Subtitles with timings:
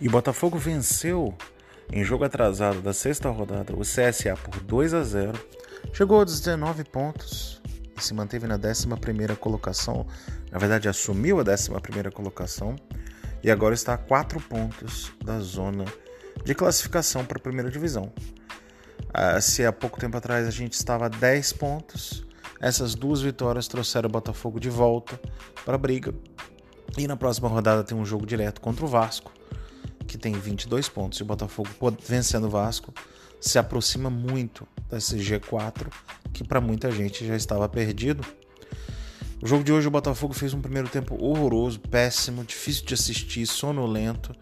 [0.00, 1.34] E o Botafogo venceu
[1.92, 5.38] em jogo atrasado da sexta rodada o CSA por 2 a 0,
[5.92, 7.62] chegou a 19 pontos
[7.96, 10.06] e se manteve na 11 colocação.
[10.50, 12.76] Na verdade, assumiu a 11 colocação
[13.42, 15.84] e agora está a 4 pontos da zona
[16.44, 18.12] de classificação para a primeira divisão.
[19.14, 22.26] Ah, se há pouco tempo atrás a gente estava a 10 pontos,
[22.60, 25.18] essas duas vitórias trouxeram o Botafogo de volta
[25.64, 26.14] para a briga.
[26.98, 29.32] E na próxima rodada tem um jogo direto contra o Vasco,
[30.06, 31.18] que tem 22 pontos.
[31.18, 31.68] E o Botafogo,
[32.06, 32.94] vencendo o Vasco,
[33.40, 35.88] se aproxima muito desse G4,
[36.32, 38.24] que para muita gente já estava perdido.
[39.42, 43.46] O jogo de hoje o Botafogo fez um primeiro tempo horroroso, péssimo, difícil de assistir,
[43.46, 44.34] sonolento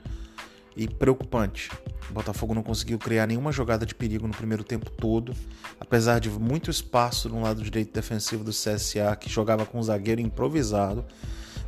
[0.77, 1.71] e preocupante.
[2.09, 5.35] O Botafogo não conseguiu criar nenhuma jogada de perigo no primeiro tempo todo,
[5.81, 10.21] apesar de muito espaço no lado direito defensivo do CSA, que jogava com um zagueiro
[10.21, 11.05] improvisado.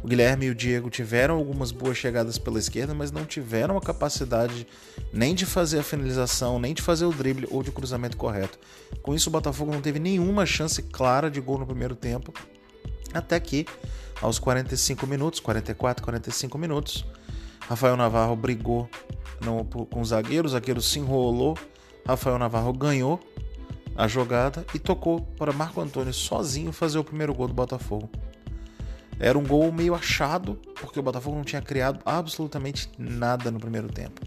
[0.07, 3.81] O Guilherme e o Diego tiveram algumas boas chegadas pela esquerda, mas não tiveram a
[3.81, 4.65] capacidade
[5.13, 8.57] nem de fazer a finalização, nem de fazer o drible ou de cruzamento correto.
[9.03, 12.33] Com isso, o Botafogo não teve nenhuma chance clara de gol no primeiro tempo,
[13.13, 13.67] até que,
[14.23, 17.05] aos 45 minutos, 44, 45 minutos,
[17.63, 18.89] Rafael Navarro brigou
[19.45, 21.59] no, com o zagueiro, o zagueiro se enrolou,
[22.07, 23.19] Rafael Navarro ganhou
[23.97, 28.09] a jogada e tocou para Marco Antônio sozinho fazer o primeiro gol do Botafogo.
[29.19, 33.89] Era um gol meio achado, porque o Botafogo não tinha criado absolutamente nada no primeiro
[33.89, 34.21] tempo.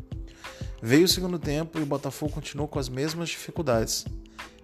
[0.82, 4.06] Veio o segundo tempo e o Botafogo continuou com as mesmas dificuldades.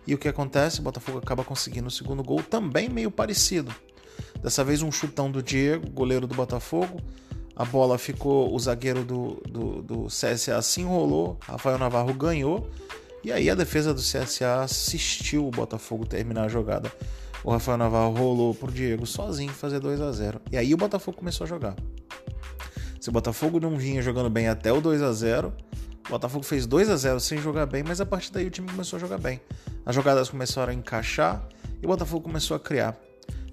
[0.08, 0.80] E o que acontece?
[0.80, 3.74] O Botafogo acaba conseguindo o segundo gol também meio parecido.
[4.42, 7.02] Dessa vez um chutão do Diego, goleiro do Botafogo,
[7.56, 12.70] a bola ficou, o zagueiro do, do, do CSA se enrolou, Rafael Navarro ganhou,
[13.24, 16.92] e aí a defesa do CSA assistiu o Botafogo terminar a jogada.
[17.46, 21.20] O Rafael Navarro rolou pro Diego sozinho fazer 2 a 0 E aí o Botafogo
[21.20, 21.76] começou a jogar.
[23.00, 25.54] Se o Botafogo não vinha jogando bem até o 2 a 0
[26.08, 28.68] o Botafogo fez 2 a 0 sem jogar bem, mas a partir daí o time
[28.68, 29.40] começou a jogar bem.
[29.86, 31.48] As jogadas começaram a encaixar
[31.80, 32.98] e o Botafogo começou a criar.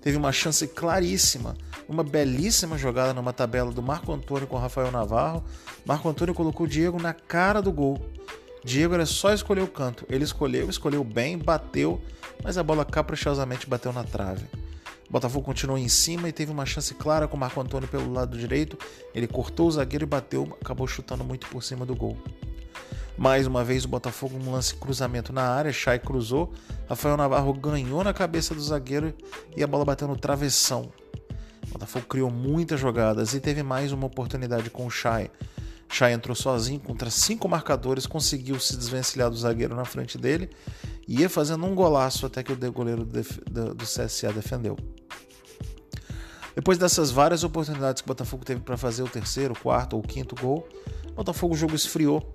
[0.00, 1.54] Teve uma chance claríssima
[1.88, 5.44] uma belíssima jogada numa tabela do Marco Antônio com o Rafael Navarro.
[5.84, 8.00] Marco Antônio colocou o Diego na cara do gol.
[8.64, 10.06] Diego era só escolher o canto.
[10.08, 12.00] Ele escolheu, escolheu bem, bateu,
[12.42, 14.46] mas a bola caprichosamente bateu na trave.
[15.12, 18.38] Botafogo continuou em cima e teve uma chance clara com o Marco Antônio pelo lado
[18.38, 18.78] direito.
[19.14, 22.16] Ele cortou o zagueiro e bateu, acabou chutando muito por cima do gol.
[23.18, 26.50] Mais uma vez o Botafogo um lance cruzamento na área, Chay cruzou,
[26.88, 29.14] Rafael Navarro ganhou na cabeça do zagueiro
[29.54, 30.90] e a bola bateu no travessão.
[31.68, 35.30] O Botafogo criou muitas jogadas e teve mais uma oportunidade com o Chay.
[35.92, 40.48] Chay entrou sozinho contra cinco marcadores, conseguiu se desvencilhar do zagueiro na frente dele
[41.06, 44.76] e ia fazendo um golaço até que o goleiro do CSA defendeu.
[46.54, 50.34] Depois dessas várias oportunidades que o Botafogo teve para fazer o terceiro, quarto ou quinto
[50.34, 50.66] gol,
[51.10, 52.32] o Botafogo o jogo esfriou.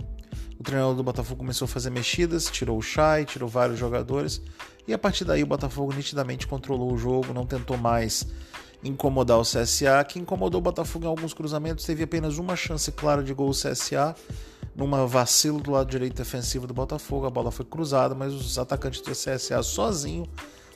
[0.60, 4.42] O treinador do Botafogo começou a fazer mexidas, tirou o Chay, tirou vários jogadores
[4.88, 8.26] e a partir daí o Botafogo nitidamente controlou o jogo, não tentou mais
[8.84, 13.24] incomodar o CSA, que incomodou o Botafogo em alguns cruzamentos, teve apenas uma chance clara
[13.24, 14.16] de gol o CSA,
[14.76, 19.02] numa vacilo do lado direito defensivo do Botafogo, a bola foi cruzada, mas os atacantes
[19.02, 20.28] do CSA sozinho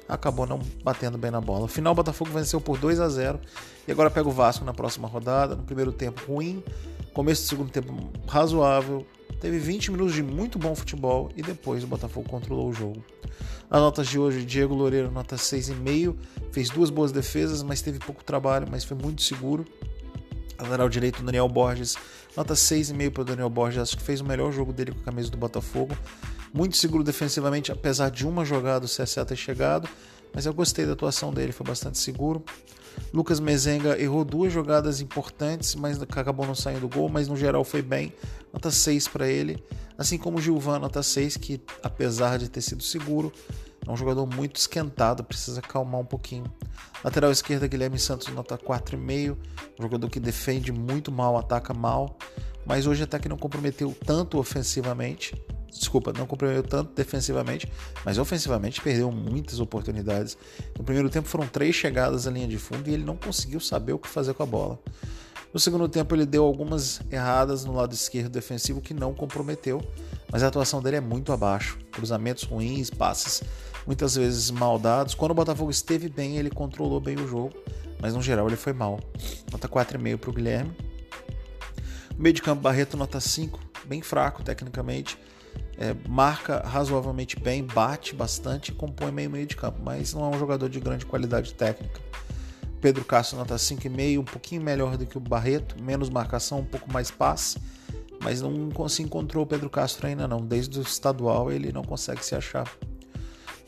[0.09, 1.67] acabou não batendo bem na bola.
[1.67, 3.39] Final, o Botafogo venceu por 2 a 0
[3.87, 6.63] e agora pega o Vasco na próxima rodada, no primeiro tempo ruim,
[7.13, 7.93] começo do segundo tempo
[8.27, 9.05] razoável,
[9.41, 13.03] teve 20 minutos de muito bom futebol e depois o Botafogo controlou o jogo.
[13.69, 16.15] As notas de hoje, Diego Loureiro, nota 6,5,
[16.51, 19.65] fez duas boas defesas, mas teve pouco trabalho, mas foi muito seguro.
[20.59, 21.97] Lateral direito, Daniel Borges,
[22.37, 25.03] nota 6,5 para o Daniel Borges, acho que fez o melhor jogo dele com a
[25.05, 25.97] camisa do Botafogo.
[26.53, 29.89] Muito seguro defensivamente, apesar de uma jogada o CSA ter chegado,
[30.33, 32.43] mas eu gostei da atuação dele, foi bastante seguro.
[33.13, 37.63] Lucas Mezenga errou duas jogadas importantes, mas acabou não saindo do gol, mas no geral
[37.63, 38.13] foi bem.
[38.53, 39.63] Nota 6 para ele.
[39.97, 43.31] Assim como Gilvan, nota 6, que apesar de ter sido seguro,
[43.85, 46.45] é um jogador muito esquentado, precisa acalmar um pouquinho.
[47.03, 49.37] Lateral esquerda, Guilherme Santos, nota 4,5.
[49.79, 52.17] Um jogador que defende muito mal, ataca mal,
[52.65, 55.33] mas hoje até que não comprometeu tanto ofensivamente.
[55.71, 57.71] Desculpa, não comprometeu tanto defensivamente,
[58.05, 60.37] mas ofensivamente perdeu muitas oportunidades.
[60.77, 63.93] No primeiro tempo foram três chegadas à linha de fundo e ele não conseguiu saber
[63.93, 64.79] o que fazer com a bola.
[65.53, 69.81] No segundo tempo, ele deu algumas erradas no lado esquerdo defensivo que não comprometeu,
[70.31, 71.77] mas a atuação dele é muito abaixo.
[71.91, 73.43] Cruzamentos ruins, passes
[73.85, 75.13] muitas vezes mal dados.
[75.13, 77.53] Quando o Botafogo esteve bem, ele controlou bem o jogo,
[77.99, 78.99] mas no geral ele foi mal.
[79.51, 80.71] Nota 4,5 para o Guilherme.
[82.17, 85.17] meio de campo, Barreto, nota 5, bem fraco tecnicamente.
[85.77, 90.35] É, marca razoavelmente bem, bate bastante e compõe meio meio de campo, mas não é
[90.35, 91.99] um jogador de grande qualidade técnica.
[92.79, 96.91] Pedro Castro nota 5,5, um pouquinho melhor do que o Barreto, menos marcação, um pouco
[96.91, 97.57] mais passe,
[98.21, 100.39] mas não se encontrou o Pedro Castro ainda não.
[100.39, 102.67] Desde o estadual ele não consegue se achar.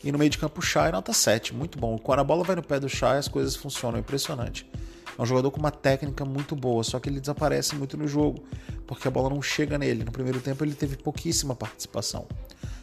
[0.02, 1.96] E no meio de campo, o Chay nota 7, muito bom.
[1.96, 4.70] Quando a bola vai no pé do Chay, as coisas funcionam, impressionante.
[5.16, 8.42] É um jogador com uma técnica muito boa, só que ele desaparece muito no jogo,
[8.86, 10.04] porque a bola não chega nele.
[10.04, 12.26] No primeiro tempo ele teve pouquíssima participação.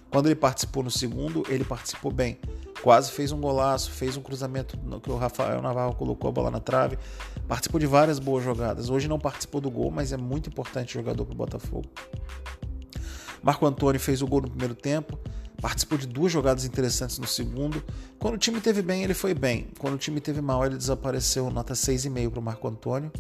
[0.09, 2.37] Quando ele participou no segundo, ele participou bem.
[2.81, 6.59] Quase fez um golaço, fez um cruzamento que o Rafael Navarro colocou a bola na
[6.59, 6.97] trave.
[7.47, 8.89] Participou de várias boas jogadas.
[8.89, 11.85] Hoje não participou do gol, mas é muito importante jogador para o Botafogo.
[13.41, 15.17] Marco Antônio fez o gol no primeiro tempo
[15.61, 17.81] participou de duas jogadas interessantes no segundo.
[18.17, 19.67] Quando o time teve bem, ele foi bem.
[19.77, 23.11] Quando o time teve mal, ele desapareceu, nota 6,5 para o Marco Antônio.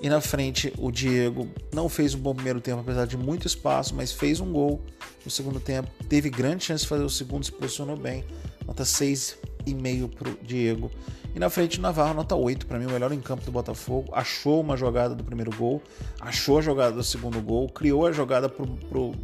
[0.00, 3.94] E na frente, o Diego não fez um bom primeiro tempo, apesar de muito espaço,
[3.94, 4.82] mas fez um gol
[5.24, 5.90] no segundo tempo.
[6.06, 8.22] Teve grande chance de fazer o segundo, se posicionou bem.
[8.66, 10.90] Nota 6,5 para o Diego.
[11.34, 12.66] E na frente, o Navarro, nota 8.
[12.66, 14.10] Para mim, o melhor em campo do Botafogo.
[14.12, 15.82] Achou uma jogada do primeiro gol,
[16.20, 19.14] achou a jogada do segundo gol, criou a jogada para o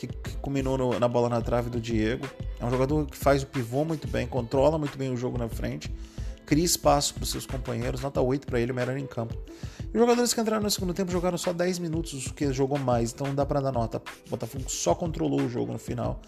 [0.00, 2.26] que, que culminou no, na bola na trave do Diego.
[2.58, 5.46] É um jogador que faz o pivô muito bem, controla muito bem o jogo na
[5.46, 5.92] frente,
[6.46, 9.36] cria espaço para os seus companheiros, nota 8 para ele, o melhor em campo.
[9.92, 12.78] E os jogadores que entraram no segundo tempo jogaram só 10 minutos, o que jogou
[12.78, 14.00] mais, então não dá para dar nota.
[14.26, 16.20] O Botafogo só controlou o jogo no final.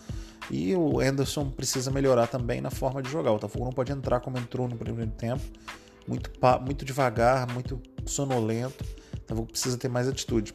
[0.51, 3.31] E o Anderson precisa melhorar também na forma de jogar.
[3.31, 5.43] O Botafogo não pode entrar como entrou no primeiro tempo,
[6.07, 6.31] muito,
[6.61, 8.85] muito devagar, muito sonolento.
[8.85, 10.53] O Botafogo precisa ter mais atitude.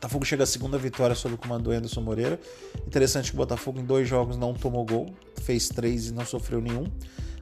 [0.00, 2.40] Botafogo chega à segunda vitória sob o comando do Anderson Moreira.
[2.86, 6.58] Interessante que o Botafogo em dois jogos não tomou gol, fez três e não sofreu
[6.58, 6.84] nenhum.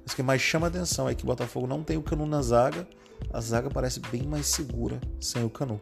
[0.03, 2.43] Mas o que mais chama atenção é que o Botafogo não tem o Canu na
[2.43, 2.85] zaga.
[3.33, 5.81] A zaga parece bem mais segura sem o Canu.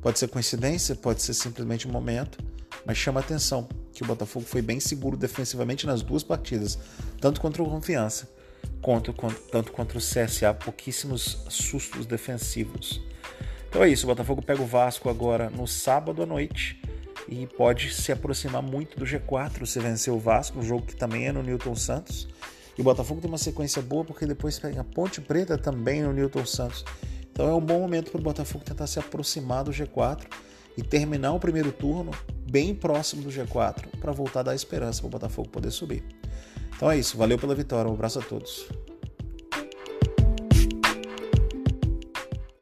[0.00, 2.38] Pode ser coincidência, pode ser simplesmente um momento,
[2.86, 6.78] mas chama atenção que o Botafogo foi bem seguro defensivamente nas duas partidas,
[7.20, 8.26] tanto contra o Confiança
[8.80, 13.02] quanto, quanto, tanto contra o CSA, pouquíssimos sustos defensivos.
[13.70, 16.82] Então é isso, o Botafogo pega o Vasco agora no sábado à noite
[17.28, 21.28] e pode se aproximar muito do G4 se vencer o Vasco, um jogo que também
[21.28, 22.26] é no Newton Santos.
[22.76, 26.12] E o Botafogo tem uma sequência boa porque depois pega a Ponte Preta também no
[26.12, 26.84] Newton Santos.
[27.30, 30.24] Então é um bom momento para o Botafogo tentar se aproximar do G4
[30.76, 32.10] e terminar o primeiro turno
[32.50, 36.02] bem próximo do G4 para voltar a dar esperança para o Botafogo poder subir.
[36.74, 38.66] Então é isso, valeu pela vitória, um abraço a todos.